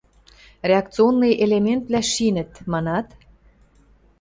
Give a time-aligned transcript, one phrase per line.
[0.69, 3.07] Реакционный элементвлӓ шинӹт, манат?